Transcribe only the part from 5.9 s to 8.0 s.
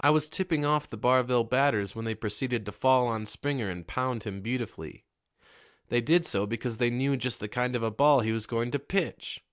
They did so because they knew just the kind of a